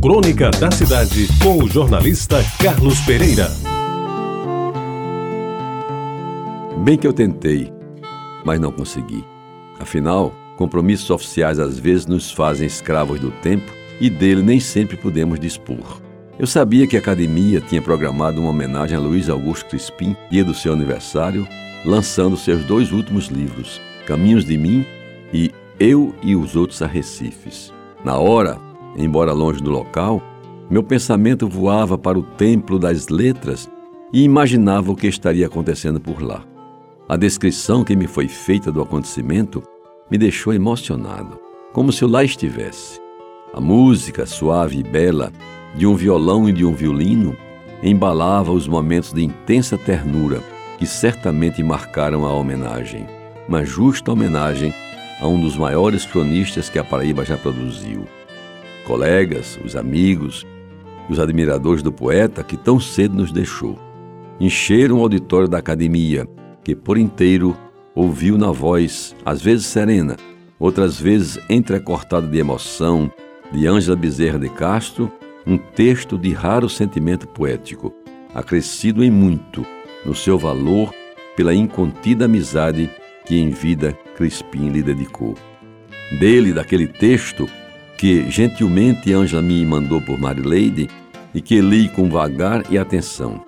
Crônica 0.00 0.50
da 0.52 0.70
Cidade, 0.70 1.28
com 1.42 1.62
o 1.62 1.68
jornalista 1.68 2.42
Carlos 2.58 2.98
Pereira. 3.00 3.50
Bem 6.82 6.96
que 6.96 7.06
eu 7.06 7.12
tentei, 7.12 7.70
mas 8.42 8.58
não 8.58 8.72
consegui. 8.72 9.22
Afinal, 9.78 10.34
compromissos 10.56 11.10
oficiais 11.10 11.58
às 11.58 11.78
vezes 11.78 12.06
nos 12.06 12.30
fazem 12.30 12.66
escravos 12.66 13.20
do 13.20 13.30
tempo 13.42 13.70
e 14.00 14.08
dele 14.08 14.42
nem 14.42 14.58
sempre 14.58 14.96
podemos 14.96 15.38
dispor. 15.38 16.00
Eu 16.38 16.46
sabia 16.46 16.86
que 16.86 16.96
a 16.96 17.00
academia 17.00 17.60
tinha 17.60 17.82
programado 17.82 18.40
uma 18.40 18.48
homenagem 18.48 18.96
a 18.96 19.00
Luiz 19.00 19.28
Augusto 19.28 19.68
Crispim, 19.68 20.16
dia 20.30 20.42
do 20.42 20.54
seu 20.54 20.72
aniversário, 20.72 21.46
lançando 21.84 22.38
seus 22.38 22.64
dois 22.64 22.90
últimos 22.90 23.26
livros, 23.26 23.78
Caminhos 24.06 24.46
de 24.46 24.56
Mim 24.56 24.86
e 25.30 25.50
Eu 25.78 26.14
e 26.22 26.34
os 26.34 26.56
Outros 26.56 26.80
Arrecifes. 26.80 27.70
Na 28.02 28.16
hora, 28.16 28.69
embora 28.96 29.32
longe 29.32 29.62
do 29.62 29.70
local, 29.70 30.22
meu 30.70 30.82
pensamento 30.82 31.48
voava 31.48 31.98
para 31.98 32.18
o 32.18 32.22
templo 32.22 32.78
das 32.78 33.08
letras 33.08 33.68
e 34.12 34.22
imaginava 34.22 34.92
o 34.92 34.96
que 34.96 35.06
estaria 35.06 35.46
acontecendo 35.46 36.00
por 36.00 36.22
lá. 36.22 36.44
A 37.08 37.16
descrição 37.16 37.82
que 37.82 37.96
me 37.96 38.06
foi 38.06 38.28
feita 38.28 38.70
do 38.70 38.80
acontecimento 38.80 39.62
me 40.10 40.16
deixou 40.16 40.52
emocionado, 40.54 41.38
como 41.72 41.92
se 41.92 42.02
eu 42.02 42.08
lá 42.08 42.22
estivesse. 42.22 43.00
A 43.52 43.60
música 43.60 44.26
suave 44.26 44.78
e 44.78 44.82
bela 44.82 45.32
de 45.74 45.86
um 45.86 45.96
violão 45.96 46.48
e 46.48 46.52
de 46.52 46.64
um 46.64 46.72
violino 46.72 47.36
embalava 47.82 48.52
os 48.52 48.68
momentos 48.68 49.12
de 49.12 49.24
intensa 49.24 49.76
ternura 49.76 50.40
que 50.78 50.86
certamente 50.86 51.62
marcaram 51.62 52.24
a 52.24 52.32
homenagem, 52.32 53.06
uma 53.48 53.64
justa 53.64 54.12
homenagem 54.12 54.72
a 55.20 55.26
um 55.26 55.40
dos 55.40 55.56
maiores 55.56 56.06
cronistas 56.06 56.68
que 56.68 56.78
a 56.78 56.84
Paraíba 56.84 57.24
já 57.24 57.36
produziu 57.36 58.06
colegas, 58.86 59.58
os 59.64 59.76
amigos, 59.76 60.46
os 61.08 61.18
admiradores 61.18 61.82
do 61.82 61.92
poeta 61.92 62.44
que 62.44 62.56
tão 62.56 62.78
cedo 62.78 63.16
nos 63.16 63.32
deixou. 63.32 63.78
Encheram 64.38 64.98
o 64.98 65.02
auditório 65.02 65.48
da 65.48 65.58
academia, 65.58 66.26
que 66.62 66.74
por 66.74 66.96
inteiro 66.96 67.56
ouviu 67.94 68.38
na 68.38 68.50
voz, 68.50 69.14
às 69.24 69.42
vezes 69.42 69.66
serena, 69.66 70.16
outras 70.58 71.00
vezes 71.00 71.38
entrecortada 71.48 72.26
de 72.26 72.38
emoção, 72.38 73.10
de 73.52 73.66
Ângela 73.66 73.96
Bezerra 73.96 74.38
de 74.38 74.48
Castro, 74.48 75.10
um 75.46 75.58
texto 75.58 76.16
de 76.16 76.32
raro 76.32 76.68
sentimento 76.68 77.26
poético, 77.26 77.92
acrescido 78.34 79.02
em 79.02 79.10
muito 79.10 79.66
no 80.04 80.14
seu 80.14 80.38
valor 80.38 80.94
pela 81.36 81.54
incontida 81.54 82.26
amizade 82.26 82.90
que 83.24 83.38
em 83.38 83.50
vida 83.50 83.92
Crispim 84.16 84.68
lhe 84.68 84.82
dedicou. 84.82 85.34
Dele, 86.18 86.52
daquele 86.52 86.86
texto, 86.86 87.48
que 88.00 88.30
gentilmente 88.30 89.12
Ângela 89.12 89.42
me 89.42 89.62
mandou 89.66 90.00
por 90.00 90.18
Marileide 90.18 90.88
e 91.34 91.40
que 91.42 91.60
li 91.60 91.86
com 91.90 92.08
vagar 92.08 92.64
e 92.72 92.78
atenção. 92.78 93.44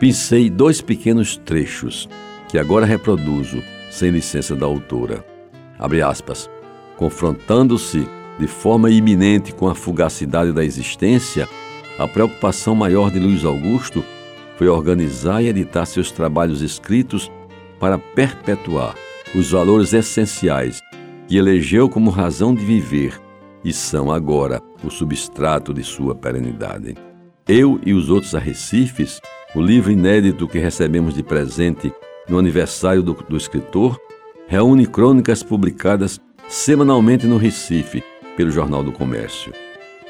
Pensei 0.00 0.50
dois 0.50 0.80
pequenos 0.80 1.36
trechos 1.36 2.08
que 2.48 2.58
agora 2.58 2.84
reproduzo 2.84 3.62
sem 3.88 4.10
licença 4.10 4.56
da 4.56 4.66
autora. 4.66 5.24
Abre 5.78 6.02
aspas. 6.02 6.50
Confrontando-se 6.96 8.04
de 8.36 8.48
forma 8.48 8.90
iminente 8.90 9.54
com 9.54 9.68
a 9.68 9.76
fugacidade 9.76 10.52
da 10.52 10.64
existência, 10.64 11.48
a 12.00 12.08
preocupação 12.08 12.74
maior 12.74 13.12
de 13.12 13.20
Luiz 13.20 13.44
Augusto 13.44 14.04
foi 14.56 14.66
organizar 14.66 15.40
e 15.40 15.46
editar 15.46 15.86
seus 15.86 16.10
trabalhos 16.10 16.62
escritos 16.62 17.30
para 17.78 17.96
perpetuar 17.96 18.96
os 19.36 19.52
valores 19.52 19.92
essenciais 19.92 20.80
que 21.28 21.36
elegeu 21.36 21.88
como 21.88 22.10
razão 22.10 22.52
de 22.52 22.64
viver 22.64 23.27
e 23.64 23.72
são 23.72 24.10
agora 24.10 24.60
o 24.84 24.90
substrato 24.90 25.74
de 25.74 25.82
sua 25.82 26.14
perenidade. 26.14 26.96
Eu 27.46 27.80
e 27.84 27.92
os 27.92 28.10
outros 28.10 28.34
arrecifes, 28.34 29.20
o 29.54 29.60
livro 29.60 29.90
inédito 29.90 30.46
que 30.46 30.58
recebemos 30.58 31.14
de 31.14 31.22
presente 31.22 31.92
no 32.28 32.38
aniversário 32.38 33.02
do, 33.02 33.14
do 33.14 33.36
escritor, 33.36 33.98
reúne 34.46 34.86
crônicas 34.86 35.42
publicadas 35.42 36.20
semanalmente 36.48 37.26
no 37.26 37.36
Recife 37.36 38.02
pelo 38.36 38.50
Jornal 38.50 38.84
do 38.84 38.92
Comércio. 38.92 39.52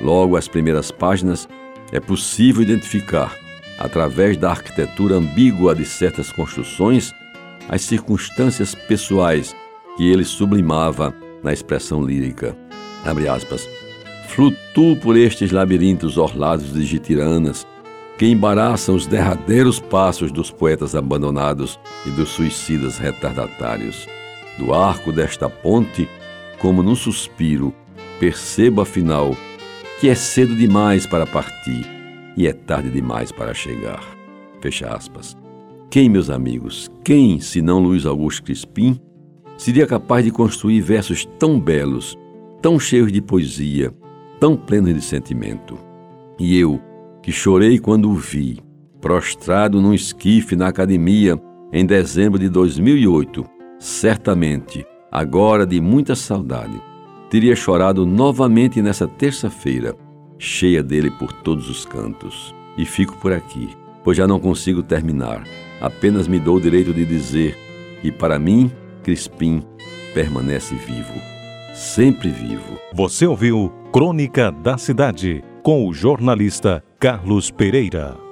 Logo 0.00 0.36
às 0.36 0.46
primeiras 0.46 0.90
páginas 0.90 1.48
é 1.92 1.98
possível 1.98 2.62
identificar, 2.62 3.36
através 3.78 4.36
da 4.36 4.50
arquitetura 4.50 5.16
ambígua 5.16 5.74
de 5.74 5.84
certas 5.84 6.30
construções, 6.30 7.12
as 7.68 7.82
circunstâncias 7.82 8.74
pessoais 8.74 9.54
que 9.96 10.08
ele 10.08 10.24
sublimava 10.24 11.14
na 11.42 11.52
expressão 11.52 12.02
lírica 12.02 12.56
abre 13.04 13.28
aspas, 13.28 13.68
flutuo 14.28 14.96
por 14.96 15.16
estes 15.16 15.50
labirintos 15.50 16.16
orlados 16.16 16.72
de 16.72 16.84
gitiranas 16.84 17.66
que 18.18 18.26
embaraçam 18.26 18.96
os 18.96 19.06
derradeiros 19.06 19.78
passos 19.78 20.32
dos 20.32 20.50
poetas 20.50 20.96
abandonados 20.96 21.78
e 22.04 22.10
dos 22.10 22.30
suicidas 22.30 22.98
retardatários. 22.98 24.08
Do 24.58 24.74
arco 24.74 25.12
desta 25.12 25.48
ponte, 25.48 26.08
como 26.58 26.82
num 26.82 26.96
suspiro, 26.96 27.72
percebo 28.18 28.80
afinal 28.80 29.36
que 30.00 30.08
é 30.08 30.14
cedo 30.16 30.56
demais 30.56 31.06
para 31.06 31.26
partir 31.26 31.86
e 32.36 32.46
é 32.46 32.52
tarde 32.52 32.90
demais 32.90 33.30
para 33.30 33.54
chegar. 33.54 34.02
Fecha 34.60 34.88
aspas. 34.88 35.36
Quem, 35.90 36.08
meus 36.08 36.28
amigos, 36.28 36.90
quem, 37.04 37.40
senão 37.40 37.78
Luiz 37.78 38.04
Augusto 38.04 38.42
Crispim, 38.42 39.00
seria 39.56 39.86
capaz 39.86 40.24
de 40.24 40.30
construir 40.30 40.80
versos 40.80 41.24
tão 41.38 41.58
belos 41.58 42.16
tão 42.60 42.78
cheios 42.78 43.12
de 43.12 43.20
poesia, 43.20 43.92
tão 44.40 44.56
plenos 44.56 44.94
de 44.94 45.00
sentimento. 45.00 45.78
E 46.38 46.58
eu, 46.58 46.80
que 47.22 47.30
chorei 47.30 47.78
quando 47.78 48.10
o 48.10 48.14
vi, 48.14 48.58
prostrado 49.00 49.80
num 49.80 49.94
esquife 49.94 50.56
na 50.56 50.68
academia 50.68 51.40
em 51.72 51.86
dezembro 51.86 52.38
de 52.38 52.48
2008, 52.48 53.44
certamente, 53.78 54.84
agora 55.10 55.66
de 55.66 55.80
muita 55.80 56.16
saudade, 56.16 56.80
teria 57.30 57.54
chorado 57.54 58.04
novamente 58.04 58.82
nessa 58.82 59.06
terça-feira, 59.06 59.94
cheia 60.38 60.82
dele 60.82 61.10
por 61.10 61.32
todos 61.32 61.68
os 61.68 61.84
cantos. 61.84 62.54
E 62.76 62.84
fico 62.84 63.16
por 63.18 63.32
aqui, 63.32 63.68
pois 64.04 64.16
já 64.16 64.26
não 64.26 64.38
consigo 64.38 64.82
terminar. 64.82 65.44
Apenas 65.80 66.26
me 66.26 66.38
dou 66.38 66.56
o 66.56 66.60
direito 66.60 66.92
de 66.92 67.04
dizer 67.04 67.56
que, 68.00 68.10
para 68.10 68.38
mim, 68.38 68.70
Crispim 69.02 69.62
permanece 70.14 70.74
vivo 70.74 71.37
sempre 71.78 72.28
vivo. 72.28 72.78
Você 72.92 73.26
ouviu 73.26 73.72
Crônica 73.92 74.50
da 74.50 74.76
Cidade 74.76 75.44
com 75.62 75.86
o 75.86 75.94
jornalista 75.94 76.82
Carlos 76.98 77.50
Pereira. 77.50 78.27